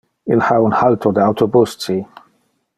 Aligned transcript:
Il 0.35 0.39
ha 0.45 0.55
un 0.69 0.73
halto 0.79 1.11
de 1.17 1.21
autobus 1.27 1.77
ci. 1.83 1.97